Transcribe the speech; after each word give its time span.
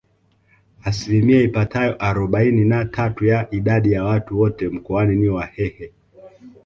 Asilimia 0.83 1.41
ipatayo 1.41 2.03
arobaini 2.03 2.65
na 2.65 2.85
tatu 2.85 3.25
ya 3.25 3.47
idadi 3.51 3.91
ya 3.91 4.03
watu 4.03 4.39
wote 4.39 4.69
Mkoani 4.69 5.15
ni 5.15 5.29
Wahehe 5.29 5.91